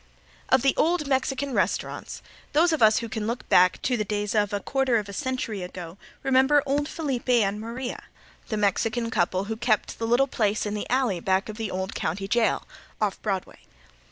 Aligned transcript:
Of 0.49 0.63
the 0.63 0.73
old 0.77 1.05
Mexican 1.05 1.53
restaurants, 1.53 2.23
those 2.53 2.73
of 2.73 2.81
us 2.81 2.97
who 2.97 3.07
can 3.07 3.27
look 3.27 3.47
back 3.49 3.79
to 3.83 3.95
the 3.95 4.03
days 4.03 4.33
of 4.33 4.51
a 4.51 4.59
quarter 4.59 4.97
of 4.97 5.07
a 5.07 5.13
century 5.13 5.61
ago 5.61 5.99
remember 6.23 6.63
old 6.65 6.89
Felipe 6.89 7.29
and 7.29 7.61
Maria, 7.61 8.05
the 8.49 8.57
Mexican 8.57 9.11
couple 9.11 9.43
who 9.43 9.55
kept 9.55 9.99
the 9.99 10.07
little 10.07 10.25
place 10.25 10.65
in 10.65 10.73
the 10.73 10.89
alley 10.89 11.19
back 11.19 11.49
of 11.49 11.57
the 11.57 11.69
old 11.69 11.93
county 11.93 12.27
jail, 12.27 12.65
off 12.99 13.21
Broadway. 13.21 13.59